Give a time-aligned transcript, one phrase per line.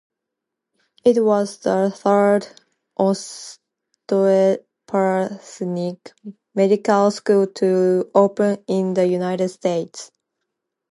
[1.05, 2.47] It was the third
[2.97, 4.67] osteopathic
[6.55, 10.11] medical school to open in the United States.